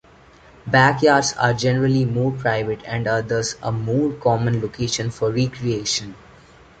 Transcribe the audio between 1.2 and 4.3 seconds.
are generally more private and are thus a more